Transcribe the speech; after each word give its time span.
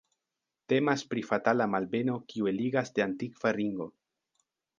Temas 0.71 1.03
pri 1.11 1.23
fatala 1.27 1.67
malbeno 1.73 2.15
kiu 2.33 2.49
eligas 2.53 2.91
de 2.97 3.05
antikva 3.07 3.53
ringo. 3.61 3.91